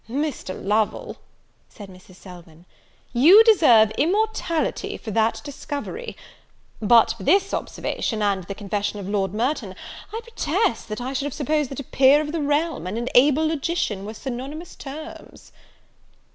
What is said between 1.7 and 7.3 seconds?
Mrs. Selwyn, "you deserve immortality for that discovery! But for